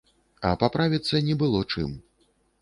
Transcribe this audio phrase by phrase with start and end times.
[0.47, 1.93] А паправіцца не было чым.